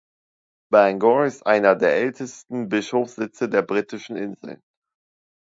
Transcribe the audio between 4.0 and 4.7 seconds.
Inseln.